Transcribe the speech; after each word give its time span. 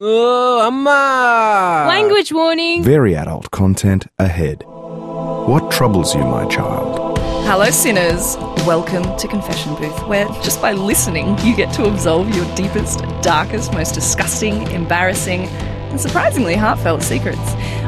Oh, 0.00 0.64
Amma! 0.64 1.86
Language 1.88 2.32
warning. 2.32 2.84
Very 2.84 3.16
adult 3.16 3.50
content 3.50 4.06
ahead. 4.16 4.62
What 4.68 5.72
troubles 5.72 6.14
you, 6.14 6.20
my 6.20 6.46
child? 6.46 7.18
Hello, 7.18 7.68
sinners. 7.72 8.36
Welcome 8.64 9.02
to 9.16 9.26
Confession 9.26 9.74
Booth, 9.74 10.06
where 10.06 10.28
just 10.40 10.62
by 10.62 10.70
listening, 10.70 11.36
you 11.40 11.56
get 11.56 11.74
to 11.74 11.86
absolve 11.86 12.32
your 12.32 12.44
deepest, 12.54 13.00
darkest, 13.22 13.72
most 13.72 13.92
disgusting, 13.92 14.70
embarrassing, 14.70 15.46
and 15.90 16.00
surprisingly 16.00 16.54
heartfelt 16.54 17.02
secrets. 17.02 17.40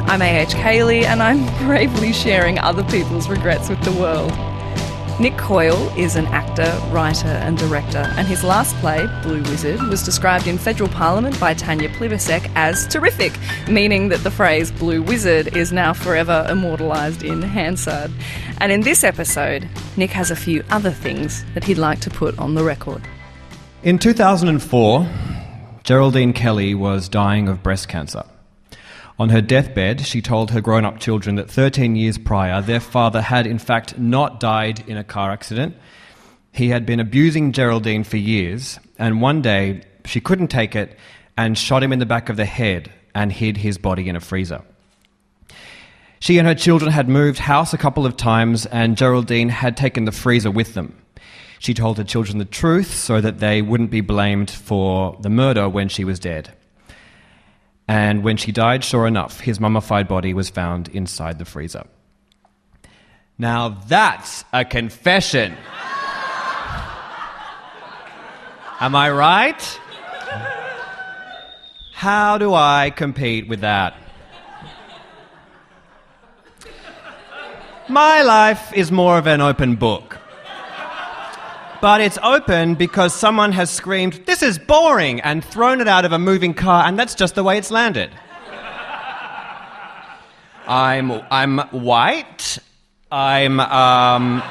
I'm 0.09 0.21
A.H. 0.21 0.53
Cayley, 0.55 1.05
and 1.05 1.23
I'm 1.23 1.45
bravely 1.65 2.11
sharing 2.11 2.59
other 2.59 2.83
people's 2.83 3.29
regrets 3.29 3.69
with 3.69 3.81
the 3.83 3.93
world. 3.93 4.33
Nick 5.19 5.37
Coyle 5.37 5.89
is 5.95 6.15
an 6.15 6.25
actor, 6.27 6.71
writer, 6.91 7.27
and 7.27 7.57
director, 7.57 8.11
and 8.17 8.27
his 8.27 8.43
last 8.43 8.75
play, 8.77 9.07
Blue 9.21 9.41
Wizard, 9.43 9.79
was 9.83 10.03
described 10.03 10.47
in 10.47 10.57
federal 10.57 10.89
parliament 10.89 11.39
by 11.39 11.53
Tanya 11.53 11.89
Plibersek 11.89 12.51
as 12.55 12.87
terrific, 12.87 13.31
meaning 13.67 14.09
that 14.09 14.23
the 14.23 14.31
phrase 14.31 14.71
Blue 14.71 15.03
Wizard 15.03 15.55
is 15.55 15.71
now 15.71 15.93
forever 15.93 16.47
immortalised 16.49 17.21
in 17.21 17.41
Hansard. 17.41 18.11
And 18.59 18.71
in 18.71 18.81
this 18.81 19.03
episode, 19.03 19.69
Nick 19.95 20.09
has 20.11 20.31
a 20.31 20.35
few 20.35 20.63
other 20.71 20.91
things 20.91 21.45
that 21.53 21.65
he'd 21.65 21.77
like 21.77 21.99
to 22.01 22.09
put 22.09 22.37
on 22.39 22.55
the 22.55 22.63
record. 22.63 23.01
In 23.83 23.99
2004, 23.99 25.07
Geraldine 25.83 26.33
Kelly 26.33 26.73
was 26.73 27.09
dying 27.09 27.47
of 27.47 27.61
breast 27.61 27.87
cancer. 27.89 28.23
On 29.19 29.29
her 29.29 29.41
deathbed, 29.41 30.01
she 30.01 30.21
told 30.21 30.51
her 30.51 30.61
grown 30.61 30.85
up 30.85 30.99
children 30.99 31.35
that 31.35 31.49
13 31.49 31.95
years 31.95 32.17
prior, 32.17 32.61
their 32.61 32.79
father 32.79 33.21
had 33.21 33.45
in 33.45 33.59
fact 33.59 33.97
not 33.97 34.39
died 34.39 34.83
in 34.87 34.97
a 34.97 35.03
car 35.03 35.31
accident. 35.31 35.75
He 36.51 36.69
had 36.69 36.85
been 36.85 36.99
abusing 36.99 37.51
Geraldine 37.51 38.03
for 38.03 38.17
years, 38.17 38.79
and 38.97 39.21
one 39.21 39.41
day 39.41 39.81
she 40.05 40.19
couldn't 40.19 40.47
take 40.47 40.75
it 40.75 40.97
and 41.37 41.57
shot 41.57 41.83
him 41.83 41.93
in 41.93 41.99
the 41.99 42.05
back 42.05 42.29
of 42.29 42.37
the 42.37 42.45
head 42.45 42.91
and 43.13 43.31
hid 43.31 43.57
his 43.57 43.77
body 43.77 44.09
in 44.09 44.15
a 44.15 44.19
freezer. 44.19 44.61
She 46.19 46.37
and 46.37 46.47
her 46.47 46.55
children 46.55 46.91
had 46.91 47.09
moved 47.09 47.39
house 47.39 47.73
a 47.73 47.77
couple 47.79 48.05
of 48.05 48.15
times, 48.15 48.65
and 48.67 48.97
Geraldine 48.97 49.49
had 49.49 49.75
taken 49.75 50.05
the 50.05 50.11
freezer 50.11 50.51
with 50.51 50.75
them. 50.75 50.95
She 51.57 51.73
told 51.73 51.97
her 51.97 52.03
children 52.03 52.37
the 52.37 52.45
truth 52.45 52.93
so 52.93 53.21
that 53.21 53.39
they 53.39 53.61
wouldn't 53.61 53.91
be 53.91 54.01
blamed 54.01 54.49
for 54.49 55.17
the 55.21 55.29
murder 55.29 55.67
when 55.67 55.89
she 55.89 56.03
was 56.03 56.19
dead. 56.19 56.53
And 57.87 58.23
when 58.23 58.37
she 58.37 58.51
died, 58.51 58.83
sure 58.83 59.07
enough, 59.07 59.39
his 59.39 59.59
mummified 59.59 60.07
body 60.07 60.33
was 60.33 60.49
found 60.49 60.87
inside 60.89 61.39
the 61.39 61.45
freezer. 61.45 61.85
Now 63.37 63.69
that's 63.87 64.45
a 64.53 64.63
confession. 64.63 65.57
Am 68.79 68.95
I 68.95 69.11
right? 69.11 69.79
How 71.93 72.37
do 72.37 72.53
I 72.53 72.91
compete 72.95 73.47
with 73.47 73.61
that? 73.61 73.95
My 77.89 78.21
life 78.21 78.73
is 78.73 78.91
more 78.91 79.17
of 79.17 79.27
an 79.27 79.41
open 79.41 79.75
book. 79.75 80.10
But 81.81 81.99
it's 81.99 82.19
open 82.21 82.75
because 82.75 83.11
someone 83.11 83.51
has 83.53 83.71
screamed, 83.71 84.21
This 84.27 84.43
is 84.43 84.59
boring, 84.59 85.19
and 85.21 85.43
thrown 85.43 85.81
it 85.81 85.87
out 85.87 86.05
of 86.05 86.11
a 86.11 86.19
moving 86.19 86.53
car, 86.53 86.85
and 86.85 86.97
that's 86.97 87.15
just 87.15 87.33
the 87.33 87.43
way 87.43 87.57
it's 87.57 87.71
landed. 87.71 88.11
I'm, 90.67 91.11
I'm 91.31 91.57
white. 91.71 92.59
I'm 93.11 93.59
um, 93.59 94.43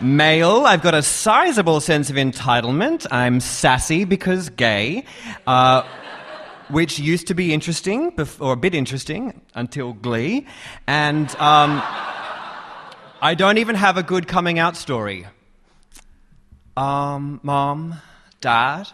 male. 0.00 0.64
I've 0.64 0.80
got 0.80 0.94
a 0.94 1.02
sizable 1.02 1.80
sense 1.80 2.08
of 2.08 2.14
entitlement. 2.14 3.08
I'm 3.10 3.40
sassy 3.40 4.04
because 4.04 4.48
gay. 4.50 5.04
Uh, 5.44 5.82
which 6.68 6.98
used 7.00 7.26
to 7.28 7.34
be 7.34 7.52
interesting, 7.52 8.12
or 8.40 8.52
a 8.52 8.56
bit 8.56 8.74
interesting, 8.74 9.40
until 9.54 9.92
Glee. 9.92 10.46
And 10.86 11.28
um, 11.36 11.82
I 13.20 13.34
don't 13.36 13.58
even 13.58 13.74
have 13.74 13.96
a 13.96 14.02
good 14.02 14.28
coming 14.28 14.58
out 14.58 14.76
story. 14.76 15.26
Um, 16.76 17.40
Mom, 17.42 18.00
Dad, 18.42 18.88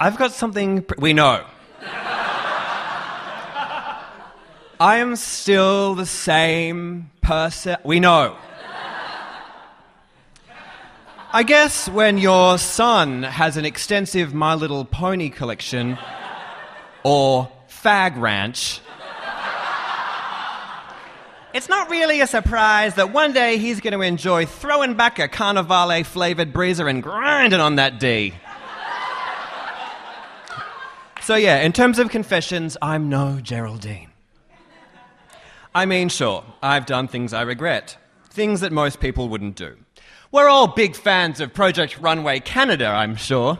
I've 0.00 0.16
got 0.16 0.32
something. 0.32 0.84
We 0.98 1.12
know. 1.12 1.44
I 4.80 4.96
am 4.96 5.14
still 5.14 5.94
the 5.94 6.06
same 6.06 7.10
person. 7.22 7.76
We 7.84 8.00
know. 8.00 8.36
I 11.32 11.44
guess 11.44 11.88
when 11.88 12.18
your 12.18 12.58
son 12.58 13.22
has 13.22 13.56
an 13.56 13.64
extensive 13.64 14.34
My 14.34 14.54
Little 14.54 14.84
Pony 14.84 15.30
collection 15.30 15.96
or 17.04 17.48
fag 17.68 18.20
ranch, 18.20 18.80
it's 21.54 21.68
not 21.68 21.88
really 21.88 22.20
a 22.20 22.26
surprise 22.26 22.96
that 22.96 23.12
one 23.12 23.32
day 23.32 23.58
he's 23.58 23.80
going 23.80 23.92
to 23.92 24.00
enjoy 24.00 24.44
throwing 24.44 24.94
back 24.94 25.20
a 25.20 25.28
Carnivale 25.28 26.04
flavored 26.04 26.52
breezer 26.52 26.90
and 26.90 27.00
grinding 27.02 27.60
on 27.60 27.76
that 27.76 28.00
D. 28.00 28.34
So, 31.22 31.36
yeah, 31.36 31.62
in 31.62 31.72
terms 31.72 31.98
of 31.98 32.10
confessions, 32.10 32.76
I'm 32.82 33.08
no 33.08 33.40
Geraldine. 33.40 34.10
I 35.74 35.86
mean, 35.86 36.08
sure, 36.08 36.44
I've 36.62 36.86
done 36.86 37.08
things 37.08 37.32
I 37.32 37.42
regret, 37.42 37.96
things 38.30 38.60
that 38.60 38.72
most 38.72 39.00
people 39.00 39.28
wouldn't 39.28 39.56
do. 39.56 39.76
We're 40.32 40.48
all 40.48 40.66
big 40.66 40.96
fans 40.96 41.40
of 41.40 41.54
Project 41.54 41.98
Runway 41.98 42.40
Canada, 42.40 42.88
I'm 42.88 43.14
sure. 43.16 43.58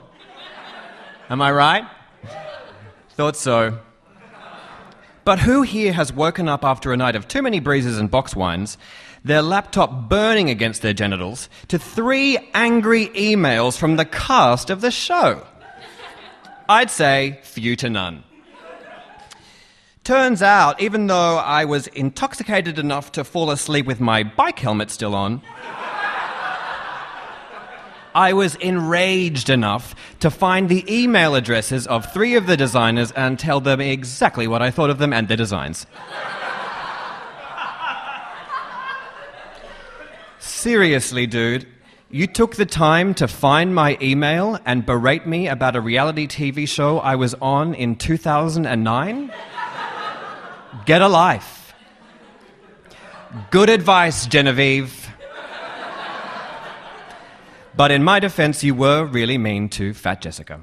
Am 1.31 1.41
I 1.41 1.53
right? 1.53 1.84
Thought 3.10 3.37
so. 3.37 3.78
But 5.25 5.39
who 5.39 5.62
here 5.62 5.93
has 5.93 6.12
woken 6.12 6.49
up 6.49 6.65
after 6.65 6.93
a 6.93 6.97
night 6.97 7.17
of 7.17 7.27
too 7.27 7.41
many 7.41 7.59
breezes 7.59 7.99
and 7.99 8.11
box 8.11 8.37
wines, 8.37 8.77
their 9.25 9.41
laptop 9.41 10.09
burning 10.09 10.51
against 10.51 10.83
their 10.83 10.93
genitals, 10.93 11.49
to 11.69 11.79
three 11.79 12.39
angry 12.53 13.07
emails 13.09 13.79
from 13.79 13.97
the 13.97 14.05
cast 14.05 14.69
of 14.69 14.83
the 14.83 14.91
show? 14.91 15.47
I'd 16.69 16.91
say 16.91 17.41
few 17.43 17.75
to 17.77 17.89
none. 17.89 18.25
Turns 20.03 20.43
out, 20.43 20.83
even 20.83 21.07
though 21.07 21.39
I 21.39 21.65
was 21.65 21.87
intoxicated 21.87 22.79
enough 22.79 23.13
to 23.13 23.25
fall 23.25 23.51
asleep 23.51 23.87
with 23.87 24.01
my 24.01 24.23
bike 24.23 24.59
helmet 24.59 24.91
still 24.91 25.15
on, 25.15 25.41
I 28.15 28.33
was 28.33 28.55
enraged 28.57 29.51
enough 29.51 29.95
to 30.21 30.31
find 30.31 30.69
the 30.69 30.85
email 30.89 31.35
addresses 31.35 31.87
of 31.87 32.13
three 32.13 32.37
of 32.37 32.47
the 32.47 32.57
designers 32.57 33.11
and 33.13 33.39
tell 33.39 33.61
them 33.61 33.81
exactly 33.81 34.47
what 34.47 34.63
I 34.63 34.71
thought 34.71 34.91
of 34.91 34.99
them 34.99 35.13
and 35.13 35.27
their 35.27 35.37
designs. 35.37 35.87
Seriously, 40.39 41.27
dude, 41.27 41.67
you 42.11 42.29
took 42.29 42.55
the 42.55 42.67
time 42.67 43.15
to 43.15 43.27
find 43.27 43.75
my 43.75 43.99
email 44.01 44.59
and 44.65 44.87
berate 44.87 45.27
me 45.27 45.49
about 45.49 45.75
a 45.75 45.81
reality 45.81 46.29
TV 46.29 46.69
show 46.69 47.01
I 47.01 47.17
was 47.17 47.35
on 47.35 47.75
in 47.75 47.97
2009? 47.97 49.33
Get 50.87 51.03
a 51.03 51.09
life. 51.09 51.75
Good 53.51 53.69
advice, 53.69 54.27
Genevieve. 54.27 55.03
But 57.77 57.91
in 57.91 58.05
my 58.05 58.21
defense, 58.21 58.62
you 58.62 58.75
were 58.75 59.05
really 59.05 59.37
mean 59.37 59.69
to 59.71 59.95
Fat 59.95 60.21
Jessica. 60.21 60.61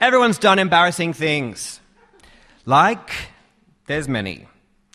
Everyone's 0.00 0.38
done 0.38 0.58
embarrassing 0.58 1.12
things. 1.12 1.80
Like, 2.66 3.10
there's 3.86 4.08
many. 4.08 4.48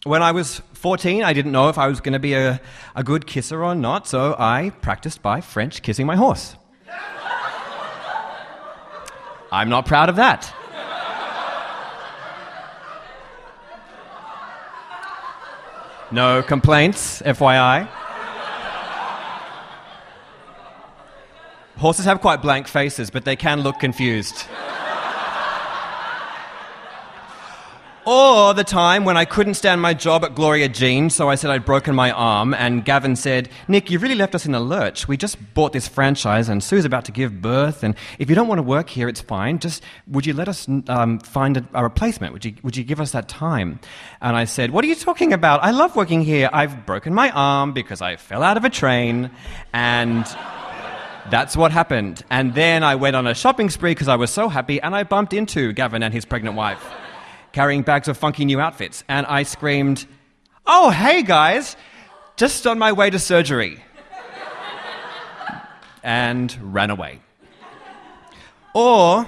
When 0.03 0.21
I 0.21 0.33
was 0.33 0.61
14, 0.73 1.23
I 1.23 1.31
didn't 1.33 1.53
know 1.53 1.69
if 1.69 1.77
I 1.77 1.87
was 1.87 2.01
going 2.01 2.13
to 2.13 2.19
be 2.19 2.33
a, 2.33 2.59
a 2.95 3.03
good 3.03 3.27
kisser 3.27 3.63
or 3.63 3.75
not, 3.75 4.07
so 4.07 4.35
I 4.37 4.71
practiced 4.81 5.21
by 5.21 5.39
French 5.39 5.81
kissing 5.81 6.05
my 6.05 6.17
horse. 6.17 6.55
I'm 9.51 9.69
not 9.69 9.85
proud 9.85 10.09
of 10.09 10.17
that. 10.17 10.53
No 16.11 16.41
complaints, 16.43 17.21
FYI. 17.21 17.87
Horses 21.79 22.03
have 22.05 22.19
quite 22.19 22.41
blank 22.41 22.67
faces, 22.67 23.09
but 23.09 23.23
they 23.23 23.37
can 23.37 23.61
look 23.61 23.79
confused. 23.79 24.45
Or 28.05 28.53
the 28.53 28.63
time 28.63 29.05
when 29.05 29.17
I 29.17 29.23
couldn't 29.23 29.53
stand 29.53 29.81
my 29.81 29.93
job 29.93 30.25
at 30.25 30.33
Gloria 30.33 30.67
Jean, 30.67 31.09
so 31.09 31.29
I 31.29 31.35
said 31.35 31.51
I'd 31.51 31.63
broken 31.63 31.95
my 31.95 32.11
arm, 32.11 32.53
and 32.53 32.83
Gavin 32.83 33.15
said, 33.15 33.49
Nick, 33.67 33.91
you 33.91 33.99
really 33.99 34.15
left 34.15 34.33
us 34.35 34.45
in 34.45 34.55
a 34.55 34.59
lurch. 34.59 35.07
We 35.07 35.15
just 35.15 35.37
bought 35.53 35.71
this 35.71 35.87
franchise, 35.87 36.49
and 36.49 36.63
Sue's 36.63 36.85
about 36.85 37.05
to 37.05 37.11
give 37.11 37.39
birth, 37.41 37.83
and 37.83 37.95
if 38.17 38.27
you 38.27 38.35
don't 38.35 38.47
want 38.47 38.59
to 38.59 38.63
work 38.63 38.89
here, 38.89 39.07
it's 39.07 39.21
fine. 39.21 39.59
Just 39.59 39.83
would 40.07 40.25
you 40.25 40.33
let 40.33 40.49
us 40.49 40.67
um, 40.87 41.19
find 41.19 41.57
a, 41.57 41.65
a 41.73 41.83
replacement? 41.83 42.33
Would 42.33 42.43
you, 42.43 42.55
would 42.63 42.75
you 42.75 42.83
give 42.83 42.99
us 42.99 43.11
that 43.11 43.29
time? 43.29 43.79
And 44.21 44.35
I 44.35 44.45
said, 44.45 44.71
What 44.71 44.83
are 44.83 44.87
you 44.87 44.95
talking 44.95 45.31
about? 45.31 45.63
I 45.63 45.71
love 45.71 45.95
working 45.95 46.23
here. 46.23 46.49
I've 46.51 46.85
broken 46.85 47.13
my 47.13 47.29
arm 47.29 47.73
because 47.73 48.01
I 48.01 48.15
fell 48.15 48.43
out 48.43 48.57
of 48.57 48.65
a 48.65 48.69
train, 48.69 49.31
and. 49.71 50.25
That's 51.29 51.55
what 51.55 51.71
happened. 51.71 52.23
And 52.29 52.55
then 52.55 52.83
I 52.83 52.95
went 52.95 53.15
on 53.15 53.27
a 53.27 53.35
shopping 53.35 53.69
spree 53.69 53.91
because 53.91 54.07
I 54.07 54.15
was 54.15 54.31
so 54.31 54.49
happy, 54.49 54.81
and 54.81 54.95
I 54.95 55.03
bumped 55.03 55.33
into 55.33 55.73
Gavin 55.73 56.01
and 56.01 56.13
his 56.13 56.25
pregnant 56.25 56.55
wife, 56.55 56.83
carrying 57.51 57.83
bags 57.83 58.07
of 58.07 58.17
funky 58.17 58.45
new 58.45 58.59
outfits. 58.59 59.03
And 59.07 59.25
I 59.27 59.43
screamed, 59.43 60.07
Oh, 60.65 60.89
hey 60.89 61.23
guys, 61.23 61.75
just 62.35 62.65
on 62.65 62.79
my 62.79 62.91
way 62.93 63.09
to 63.09 63.19
surgery. 63.19 63.83
and 66.03 66.57
ran 66.61 66.89
away. 66.89 67.19
Or, 68.73 69.27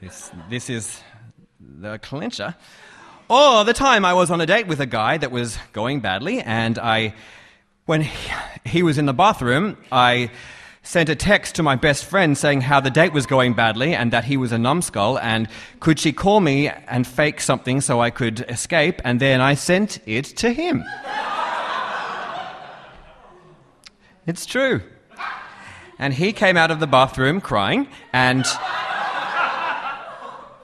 this, 0.00 0.30
this 0.48 0.70
is 0.70 1.00
the 1.60 1.98
clincher, 1.98 2.54
or 3.28 3.64
the 3.64 3.74
time 3.74 4.04
I 4.04 4.14
was 4.14 4.30
on 4.30 4.40
a 4.40 4.46
date 4.46 4.66
with 4.66 4.80
a 4.80 4.86
guy 4.86 5.18
that 5.18 5.30
was 5.30 5.58
going 5.72 6.00
badly, 6.00 6.40
and 6.40 6.78
I, 6.78 7.14
when 7.86 8.02
he, 8.02 8.32
he 8.64 8.82
was 8.82 8.98
in 8.98 9.06
the 9.06 9.12
bathroom, 9.12 9.76
I 9.92 10.30
sent 10.88 11.10
a 11.10 11.14
text 11.14 11.54
to 11.54 11.62
my 11.62 11.76
best 11.76 12.02
friend 12.02 12.38
saying 12.38 12.62
how 12.62 12.80
the 12.80 12.88
date 12.88 13.12
was 13.12 13.26
going 13.26 13.52
badly 13.52 13.94
and 13.94 14.10
that 14.10 14.24
he 14.24 14.38
was 14.38 14.52
a 14.52 14.58
numbskull 14.58 15.18
and 15.18 15.46
could 15.80 16.00
she 16.00 16.14
call 16.14 16.40
me 16.40 16.66
and 16.66 17.06
fake 17.06 17.42
something 17.42 17.82
so 17.82 18.00
I 18.00 18.08
could 18.08 18.40
escape 18.48 19.02
and 19.04 19.20
then 19.20 19.42
I 19.42 19.52
sent 19.52 19.98
it 20.06 20.24
to 20.38 20.50
him. 20.50 20.82
it's 24.26 24.46
true. 24.46 24.80
And 25.98 26.14
he 26.14 26.32
came 26.32 26.56
out 26.56 26.70
of 26.70 26.80
the 26.80 26.86
bathroom 26.86 27.42
crying 27.42 27.86
and 28.14 28.46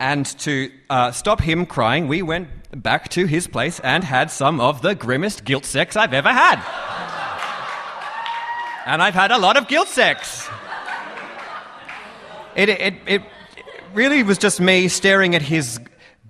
and 0.00 0.24
to 0.38 0.70
uh, 0.88 1.12
stop 1.12 1.42
him 1.42 1.66
crying, 1.66 2.08
we 2.08 2.22
went 2.22 2.48
back 2.82 3.10
to 3.10 3.26
his 3.26 3.46
place 3.46 3.78
and 3.80 4.02
had 4.02 4.30
some 4.30 4.58
of 4.58 4.80
the 4.80 4.94
grimmest 4.94 5.44
guilt 5.44 5.66
sex 5.66 5.96
I've 5.96 6.14
ever 6.14 6.32
had. 6.32 6.93
And 8.86 9.02
I've 9.02 9.14
had 9.14 9.30
a 9.30 9.38
lot 9.38 9.56
of 9.56 9.68
guilt 9.68 9.88
sex. 9.88 10.48
It, 12.54 12.68
it, 12.68 12.94
it 13.06 13.22
really 13.94 14.22
was 14.22 14.38
just 14.38 14.60
me 14.60 14.88
staring 14.88 15.34
at 15.34 15.42
his 15.42 15.80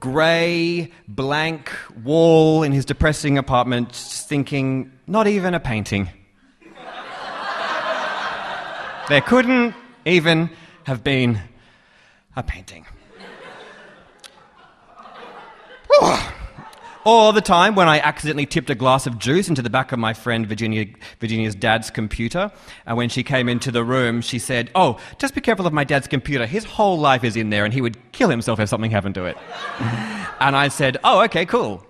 grey, 0.00 0.90
blank 1.08 1.70
wall 2.02 2.62
in 2.62 2.72
his 2.72 2.84
depressing 2.84 3.38
apartment, 3.38 3.92
thinking, 3.92 4.92
not 5.06 5.26
even 5.26 5.54
a 5.54 5.60
painting. 5.60 6.08
there 9.08 9.20
couldn't 9.20 9.74
even 10.04 10.50
have 10.84 11.02
been 11.04 11.40
a 12.36 12.42
painting. 12.42 12.86
Oh. 15.96 16.33
Or 17.04 17.34
the 17.34 17.42
time 17.42 17.74
when 17.74 17.86
I 17.86 18.00
accidentally 18.00 18.46
tipped 18.46 18.70
a 18.70 18.74
glass 18.74 19.06
of 19.06 19.18
juice 19.18 19.50
into 19.50 19.60
the 19.60 19.68
back 19.68 19.92
of 19.92 19.98
my 19.98 20.14
friend 20.14 20.46
Virginia, 20.46 20.86
Virginia's 21.20 21.54
dad's 21.54 21.90
computer. 21.90 22.50
And 22.86 22.96
when 22.96 23.10
she 23.10 23.22
came 23.22 23.46
into 23.46 23.70
the 23.70 23.84
room, 23.84 24.22
she 24.22 24.38
said, 24.38 24.70
Oh, 24.74 24.98
just 25.18 25.34
be 25.34 25.42
careful 25.42 25.66
of 25.66 25.74
my 25.74 25.84
dad's 25.84 26.06
computer. 26.06 26.46
His 26.46 26.64
whole 26.64 26.98
life 26.98 27.22
is 27.22 27.36
in 27.36 27.50
there 27.50 27.66
and 27.66 27.74
he 27.74 27.82
would 27.82 27.98
kill 28.12 28.30
himself 28.30 28.58
if 28.58 28.70
something 28.70 28.90
happened 28.90 29.16
to 29.16 29.26
it. 29.26 29.36
and 30.40 30.56
I 30.56 30.68
said, 30.68 30.96
Oh, 31.04 31.22
okay, 31.24 31.44
cool. 31.44 31.83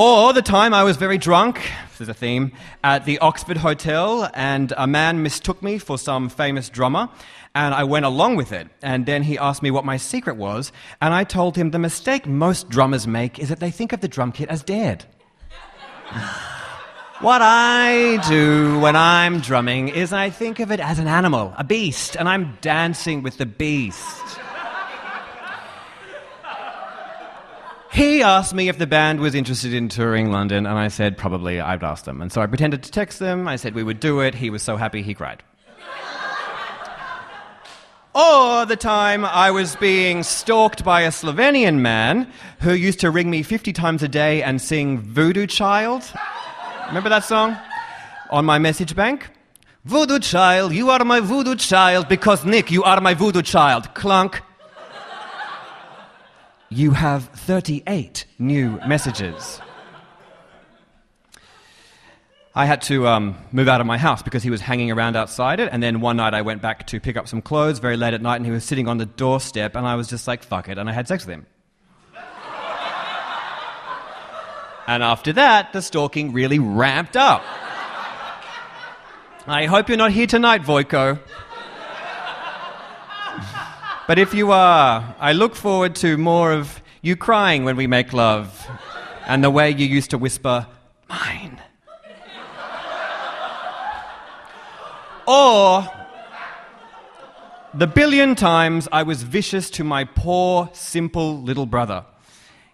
Or 0.00 0.32
the 0.32 0.42
time 0.42 0.74
I 0.74 0.84
was 0.84 0.96
very 0.96 1.18
drunk, 1.18 1.60
there's 1.98 2.08
a 2.08 2.14
theme, 2.14 2.52
at 2.84 3.04
the 3.04 3.18
Oxford 3.18 3.56
Hotel, 3.56 4.30
and 4.32 4.72
a 4.76 4.86
man 4.86 5.24
mistook 5.24 5.60
me 5.60 5.78
for 5.78 5.98
some 5.98 6.28
famous 6.28 6.68
drummer, 6.68 7.08
and 7.52 7.74
I 7.74 7.82
went 7.82 8.04
along 8.04 8.36
with 8.36 8.52
it. 8.52 8.68
And 8.80 9.06
then 9.06 9.24
he 9.24 9.36
asked 9.36 9.60
me 9.60 9.72
what 9.72 9.84
my 9.84 9.96
secret 9.96 10.36
was, 10.36 10.70
and 11.00 11.12
I 11.12 11.24
told 11.24 11.56
him 11.56 11.72
the 11.72 11.80
mistake 11.80 12.28
most 12.28 12.68
drummers 12.68 13.08
make 13.08 13.40
is 13.40 13.48
that 13.48 13.58
they 13.58 13.72
think 13.72 13.92
of 13.92 14.00
the 14.00 14.06
drum 14.06 14.30
kit 14.30 14.48
as 14.48 14.62
dead. 14.62 15.04
What 17.20 17.42
I 17.42 18.24
do 18.28 18.78
when 18.78 18.94
I'm 18.94 19.40
drumming 19.40 19.88
is 19.88 20.12
I 20.12 20.30
think 20.30 20.60
of 20.60 20.70
it 20.70 20.78
as 20.78 21.00
an 21.00 21.08
animal, 21.08 21.52
a 21.58 21.64
beast, 21.64 22.14
and 22.14 22.28
I'm 22.28 22.56
dancing 22.60 23.24
with 23.24 23.38
the 23.38 23.46
beast. 23.46 24.38
He 27.92 28.22
asked 28.22 28.54
me 28.54 28.68
if 28.68 28.78
the 28.78 28.86
band 28.86 29.20
was 29.20 29.34
interested 29.34 29.72
in 29.72 29.88
touring 29.88 30.30
London, 30.30 30.66
and 30.66 30.78
I 30.78 30.88
said 30.88 31.16
probably 31.16 31.60
I'd 31.60 31.82
ask 31.82 32.04
them. 32.04 32.20
And 32.20 32.32
so 32.32 32.40
I 32.40 32.46
pretended 32.46 32.82
to 32.82 32.90
text 32.90 33.18
them. 33.18 33.48
I 33.48 33.56
said 33.56 33.74
we 33.74 33.82
would 33.82 34.00
do 34.00 34.20
it. 34.20 34.34
He 34.34 34.50
was 34.50 34.62
so 34.62 34.76
happy 34.76 35.02
he 35.02 35.14
cried. 35.14 35.42
or 38.14 38.66
the 38.66 38.76
time 38.76 39.24
I 39.24 39.50
was 39.50 39.76
being 39.76 40.22
stalked 40.22 40.84
by 40.84 41.02
a 41.02 41.10
Slovenian 41.10 41.78
man 41.78 42.30
who 42.60 42.72
used 42.72 43.00
to 43.00 43.10
ring 43.10 43.30
me 43.30 43.42
50 43.42 43.72
times 43.72 44.02
a 44.02 44.08
day 44.08 44.42
and 44.42 44.60
sing 44.60 44.98
Voodoo 44.98 45.46
Child. 45.46 46.12
Remember 46.88 47.08
that 47.08 47.24
song? 47.24 47.56
On 48.30 48.44
my 48.44 48.58
message 48.58 48.94
bank? 48.94 49.30
Voodoo 49.84 50.18
child, 50.18 50.72
you 50.72 50.90
are 50.90 51.02
my 51.04 51.20
voodoo 51.20 51.54
child 51.54 52.08
because 52.08 52.44
Nick, 52.44 52.70
you 52.70 52.82
are 52.82 53.00
my 53.00 53.14
voodoo 53.14 53.40
child. 53.40 53.94
Clunk. 53.94 54.42
You 56.70 56.90
have 56.90 57.30
38 57.30 58.26
new 58.38 58.78
messages. 58.86 59.60
I 62.54 62.66
had 62.66 62.82
to 62.82 63.06
um, 63.06 63.38
move 63.52 63.68
out 63.68 63.80
of 63.80 63.86
my 63.86 63.96
house 63.96 64.20
because 64.20 64.42
he 64.42 64.50
was 64.50 64.60
hanging 64.60 64.90
around 64.90 65.16
outside 65.16 65.60
it. 65.60 65.70
And 65.72 65.82
then 65.82 66.00
one 66.00 66.16
night 66.18 66.34
I 66.34 66.42
went 66.42 66.60
back 66.60 66.88
to 66.88 67.00
pick 67.00 67.16
up 67.16 67.26
some 67.26 67.40
clothes 67.40 67.78
very 67.78 67.96
late 67.96 68.12
at 68.12 68.20
night 68.20 68.36
and 68.36 68.44
he 68.44 68.52
was 68.52 68.64
sitting 68.64 68.86
on 68.86 68.98
the 68.98 69.06
doorstep 69.06 69.76
and 69.76 69.86
I 69.86 69.94
was 69.94 70.08
just 70.08 70.28
like, 70.28 70.42
fuck 70.42 70.68
it. 70.68 70.76
And 70.76 70.90
I 70.90 70.92
had 70.92 71.08
sex 71.08 71.24
with 71.24 71.36
him. 71.36 71.46
and 74.86 75.02
after 75.02 75.32
that, 75.34 75.72
the 75.72 75.80
stalking 75.80 76.32
really 76.32 76.58
ramped 76.58 77.16
up. 77.16 77.44
I 79.46 79.64
hope 79.64 79.88
you're 79.88 79.96
not 79.96 80.10
here 80.10 80.26
tonight, 80.26 80.62
Voiko. 80.64 81.18
But 84.08 84.18
if 84.18 84.32
you 84.32 84.52
are, 84.52 85.14
I 85.20 85.34
look 85.34 85.54
forward 85.54 85.94
to 85.96 86.16
more 86.16 86.50
of 86.50 86.80
you 87.02 87.14
crying 87.14 87.64
when 87.64 87.76
we 87.76 87.86
make 87.86 88.14
love 88.14 88.66
and 89.26 89.44
the 89.44 89.50
way 89.50 89.70
you 89.70 89.84
used 89.84 90.08
to 90.12 90.16
whisper, 90.16 90.66
mine. 91.10 91.60
Or 95.26 95.86
the 97.74 97.86
billion 97.86 98.34
times 98.34 98.88
I 98.90 99.02
was 99.02 99.24
vicious 99.24 99.68
to 99.72 99.84
my 99.84 100.04
poor, 100.04 100.70
simple 100.72 101.42
little 101.42 101.66
brother. 101.66 102.06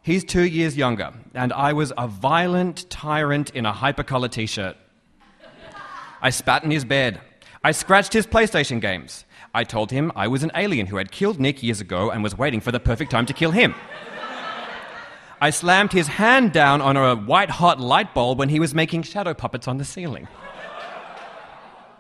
He's 0.03 0.23
two 0.23 0.45
years 0.45 0.77
younger, 0.77 1.13
and 1.35 1.53
I 1.53 1.73
was 1.73 1.93
a 1.99 2.07
violent 2.07 2.89
tyrant 2.91 3.51
in 3.51 3.67
a 3.67 3.73
hypercolor 3.73 4.31
t 4.31 4.47
shirt. 4.47 4.77
I 6.23 6.31
spat 6.31 6.63
in 6.63 6.71
his 6.71 6.85
bed. 6.85 7.21
I 7.65 7.73
scratched 7.73 8.13
his 8.13 8.27
PlayStation 8.27 8.79
games. 8.79 9.25
I 9.55 9.65
told 9.65 9.91
him 9.91 10.13
I 10.15 10.29
was 10.29 10.43
an 10.43 10.53
alien 10.55 10.87
who 10.87 10.97
had 10.99 11.11
killed 11.11 11.41
Nick 11.41 11.63
years 11.63 11.81
ago 11.81 12.11
and 12.11 12.23
was 12.23 12.37
waiting 12.37 12.61
for 12.61 12.71
the 12.71 12.79
perfect 12.79 13.11
time 13.11 13.25
to 13.25 13.33
kill 13.33 13.53
him. 13.53 13.75
I 15.41 15.49
slammed 15.49 15.93
his 15.93 16.07
hand 16.07 16.53
down 16.53 16.83
on 16.83 16.99
a 16.99 17.17
white 17.17 17.49
hot 17.49 17.81
light 17.81 18.13
bulb 18.13 18.39
when 18.39 18.51
he 18.51 18.61
was 18.61 18.75
making 18.75 19.05
shadow 19.05 19.33
puppets 19.33 19.67
on 19.67 19.79
the 19.79 19.85
ceiling. 19.85 20.29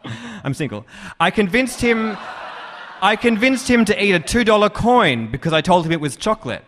I'm 0.44 0.52
single. 0.52 0.84
I 1.18 1.30
convinced 1.30 1.80
him 1.80 2.18
I 3.00 3.16
convinced 3.16 3.68
him 3.68 3.86
to 3.86 4.04
eat 4.04 4.12
a 4.12 4.20
$2 4.20 4.72
coin 4.72 5.30
because 5.30 5.52
I 5.54 5.62
told 5.62 5.86
him 5.86 5.92
it 5.92 6.00
was 6.00 6.16
chocolate. 6.16 6.64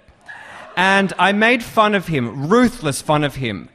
And 0.76 1.12
I 1.18 1.32
made 1.32 1.62
fun 1.62 1.94
of 1.94 2.06
him, 2.08 2.48
ruthless 2.48 3.00
fun 3.00 3.24
of 3.24 3.36
him, 3.36 3.68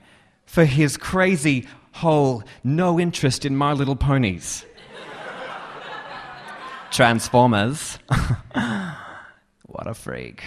for 0.45 0.65
his 0.65 0.97
crazy 0.97 1.67
whole 1.93 2.43
no 2.63 2.99
interest 2.99 3.45
in 3.45 3.55
My 3.55 3.73
Little 3.73 3.95
Ponies. 3.95 4.65
Transformers. 6.91 7.97
what 9.65 9.87
a 9.87 9.93
freak. 9.93 10.43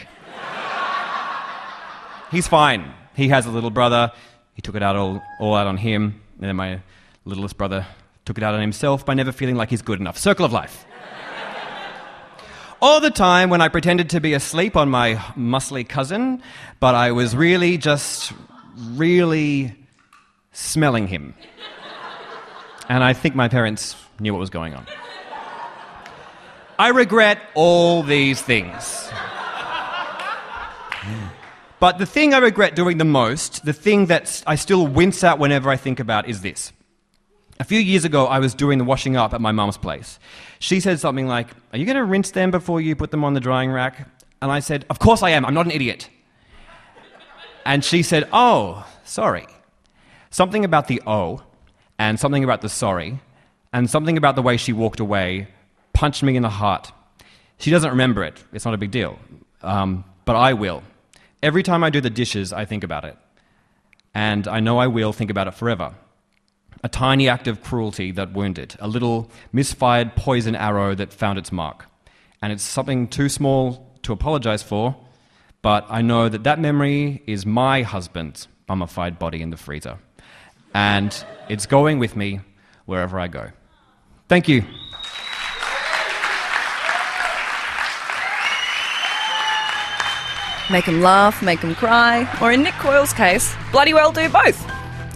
He's 2.30 2.48
fine. 2.48 2.92
He 3.14 3.28
has 3.28 3.46
a 3.46 3.50
little 3.50 3.70
brother. 3.70 4.12
He 4.54 4.62
took 4.62 4.74
it 4.74 4.82
out 4.82 4.96
all, 4.96 5.22
all 5.40 5.54
out 5.54 5.66
on 5.66 5.76
him. 5.76 6.20
And 6.38 6.48
then 6.48 6.56
my 6.56 6.80
littlest 7.24 7.56
brother 7.56 7.86
took 8.24 8.38
it 8.38 8.44
out 8.44 8.54
on 8.54 8.60
himself 8.60 9.06
by 9.06 9.14
never 9.14 9.32
feeling 9.32 9.56
like 9.56 9.70
he's 9.70 9.82
good 9.82 10.00
enough. 10.00 10.18
Circle 10.18 10.44
of 10.44 10.52
life. 10.52 10.84
all 12.82 13.00
the 13.00 13.10
time 13.10 13.50
when 13.50 13.60
I 13.60 13.68
pretended 13.68 14.10
to 14.10 14.20
be 14.20 14.34
asleep 14.34 14.76
on 14.76 14.90
my 14.90 15.14
muscly 15.36 15.88
cousin, 15.88 16.42
but 16.80 16.94
I 16.94 17.12
was 17.12 17.34
really 17.36 17.78
just 17.78 18.32
really 18.76 19.74
smelling 20.52 21.06
him. 21.06 21.34
And 22.88 23.02
I 23.02 23.12
think 23.12 23.34
my 23.34 23.48
parents 23.48 23.96
knew 24.20 24.32
what 24.32 24.40
was 24.40 24.50
going 24.50 24.74
on. 24.74 24.86
I 26.78 26.88
regret 26.88 27.38
all 27.54 28.02
these 28.02 28.42
things. 28.42 29.10
But 31.80 31.98
the 31.98 32.06
thing 32.06 32.32
I 32.32 32.38
regret 32.38 32.74
doing 32.74 32.98
the 32.98 33.04
most, 33.04 33.64
the 33.64 33.72
thing 33.72 34.06
that 34.06 34.42
I 34.46 34.54
still 34.54 34.86
wince 34.86 35.22
at 35.22 35.38
whenever 35.38 35.68
I 35.68 35.76
think 35.76 36.00
about, 36.00 36.28
is 36.28 36.40
this. 36.40 36.72
A 37.60 37.64
few 37.64 37.78
years 37.78 38.04
ago, 38.04 38.26
I 38.26 38.38
was 38.38 38.54
doing 38.54 38.78
the 38.78 38.84
washing 38.84 39.16
up 39.16 39.34
at 39.34 39.40
my 39.40 39.52
mum's 39.52 39.76
place. 39.76 40.18
She 40.58 40.80
said 40.80 40.98
something 40.98 41.28
like, 41.28 41.48
Are 41.72 41.78
you 41.78 41.84
going 41.84 41.96
to 41.96 42.04
rinse 42.04 42.30
them 42.30 42.50
before 42.50 42.80
you 42.80 42.96
put 42.96 43.10
them 43.10 43.22
on 43.22 43.34
the 43.34 43.40
drying 43.40 43.70
rack? 43.70 44.08
And 44.40 44.50
I 44.50 44.60
said, 44.60 44.86
Of 44.88 44.98
course 44.98 45.22
I 45.22 45.30
am. 45.30 45.44
I'm 45.44 45.54
not 45.54 45.66
an 45.66 45.72
idiot. 45.72 46.08
And 47.66 47.84
she 47.84 48.02
said, 48.02 48.28
Oh, 48.32 48.86
sorry. 49.04 49.46
Something 50.30 50.64
about 50.64 50.88
the 50.88 51.02
O 51.06 51.42
and 51.98 52.18
something 52.18 52.42
about 52.42 52.60
the 52.60 52.68
sorry, 52.68 53.20
and 53.72 53.88
something 53.88 54.16
about 54.16 54.34
the 54.34 54.42
way 54.42 54.56
she 54.56 54.72
walked 54.72 55.00
away 55.00 55.48
punched 55.94 56.22
me 56.22 56.36
in 56.36 56.42
the 56.42 56.50
heart. 56.50 56.92
She 57.58 57.70
doesn't 57.70 57.90
remember 57.90 58.22
it, 58.22 58.44
it's 58.52 58.64
not 58.64 58.74
a 58.74 58.78
big 58.78 58.90
deal. 58.90 59.18
Um, 59.62 60.04
but 60.26 60.36
I 60.36 60.52
will. 60.52 60.82
Every 61.42 61.62
time 61.62 61.82
I 61.82 61.90
do 61.90 62.00
the 62.00 62.10
dishes, 62.10 62.52
I 62.52 62.64
think 62.66 62.84
about 62.84 63.04
it. 63.04 63.16
And 64.14 64.46
I 64.46 64.60
know 64.60 64.78
I 64.78 64.86
will 64.86 65.12
think 65.12 65.30
about 65.30 65.48
it 65.48 65.54
forever. 65.54 65.94
A 66.82 66.88
tiny 66.88 67.28
act 67.28 67.48
of 67.48 67.62
cruelty 67.62 68.12
that 68.12 68.32
wounded, 68.32 68.76
a 68.78 68.88
little 68.88 69.30
misfired 69.52 70.14
poison 70.16 70.54
arrow 70.54 70.94
that 70.94 71.12
found 71.12 71.38
its 71.38 71.50
mark. 71.50 71.86
And 72.42 72.52
it's 72.52 72.62
something 72.62 73.08
too 73.08 73.28
small 73.28 73.90
to 74.02 74.12
apologize 74.12 74.62
for, 74.62 74.96
but 75.62 75.86
I 75.88 76.02
know 76.02 76.28
that 76.28 76.44
that 76.44 76.60
memory 76.60 77.22
is 77.26 77.46
my 77.46 77.82
husband's 77.82 78.48
mummified 78.68 79.18
body 79.18 79.40
in 79.40 79.50
the 79.50 79.56
freezer. 79.56 79.98
And 80.74 81.24
it's 81.48 81.66
going 81.66 81.98
with 81.98 82.16
me 82.16 82.40
wherever 82.84 83.18
I 83.18 83.28
go. 83.28 83.50
Thank 84.28 84.48
you. 84.48 84.64
Make 90.70 90.86
them 90.86 91.02
laugh, 91.02 91.42
make 91.42 91.60
them 91.60 91.74
cry, 91.74 92.28
or 92.40 92.50
in 92.50 92.62
Nick 92.62 92.74
Coyle's 92.74 93.12
case, 93.12 93.54
bloody 93.70 93.92
well 93.92 94.12
do 94.12 94.28
both. 94.28 94.66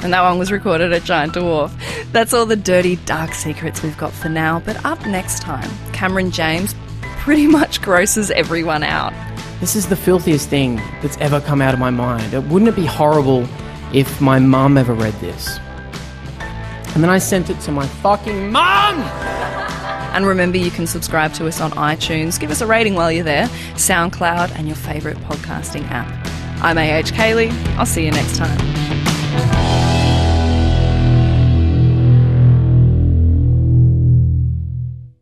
And 0.03 0.13
that 0.13 0.23
one 0.23 0.39
was 0.39 0.53
recorded 0.53 0.93
at 0.93 1.05
Giant 1.05 1.35
Dwarf. 1.35 1.73
That's 2.13 2.33
all 2.33 2.47
the 2.47 2.55
dirty, 2.55 2.97
dark 2.97 3.33
secrets 3.33 3.83
we've 3.83 3.97
got 3.97 4.13
for 4.13 4.29
now. 4.29 4.61
But 4.61 4.85
up 4.85 5.05
next 5.07 5.41
time, 5.41 5.71
Cameron 5.93 6.31
James 6.31 6.75
pretty 7.01 7.47
much 7.47 7.83
grosses 7.83 8.31
everyone 8.31 8.83
out. 8.83 9.13
This 9.59 9.75
is 9.75 9.89
the 9.89 9.97
filthiest 9.97 10.49
thing 10.49 10.77
that's 11.03 11.17
ever 11.17 11.41
come 11.41 11.61
out 11.61 11.75
of 11.75 11.81
my 11.81 11.91
mind. 11.91 12.33
Wouldn't 12.51 12.69
it 12.69 12.77
be 12.77 12.87
horrible 12.87 13.49
if 13.93 14.21
my 14.21 14.39
mum 14.39 14.79
ever 14.79 14.95
read 14.95 15.15
this? 15.15 15.59
And 16.95 17.03
then 17.03 17.11
I 17.11 17.19
sent 17.19 17.51
it 17.51 17.59
to 17.61 17.73
my 17.73 17.87
fucking 17.87 18.53
mum! 18.53 19.38
And 20.19 20.27
remember, 20.27 20.59
you 20.59 20.73
can 20.73 20.89
subscribe 20.89 21.33
to 21.35 21.47
us 21.47 21.61
on 21.61 21.71
iTunes, 21.71 22.41
give 22.41 22.51
us 22.51 22.61
a 22.61 22.67
rating 22.67 22.97
while 22.97 23.13
you're 23.13 23.23
there, 23.23 23.47
SoundCloud, 23.77 24.51
and 24.59 24.67
your 24.67 24.75
favourite 24.75 25.17
podcasting 25.19 25.89
app. 25.93 26.09
I'm 26.61 26.77
AH 26.77 27.13
Cayley. 27.15 27.51
I'll 27.79 27.87
see 27.87 28.05
you 28.05 28.11
next 28.11 28.37
time. 28.37 28.78